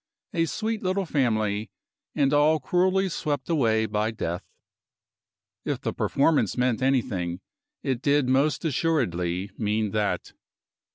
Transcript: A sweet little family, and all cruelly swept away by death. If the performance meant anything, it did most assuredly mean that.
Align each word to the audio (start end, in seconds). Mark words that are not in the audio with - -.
A 0.33 0.45
sweet 0.45 0.81
little 0.81 1.05
family, 1.05 1.69
and 2.15 2.33
all 2.33 2.59
cruelly 2.59 3.07
swept 3.07 3.51
away 3.51 3.85
by 3.85 4.09
death. 4.09 4.41
If 5.63 5.79
the 5.81 5.93
performance 5.93 6.57
meant 6.57 6.81
anything, 6.81 7.39
it 7.83 8.01
did 8.01 8.27
most 8.27 8.65
assuredly 8.65 9.51
mean 9.59 9.91
that. 9.91 10.33